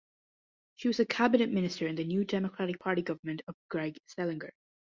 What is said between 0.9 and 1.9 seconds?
a cabinet minister